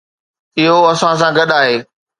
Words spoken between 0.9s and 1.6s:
اسان سان گڏ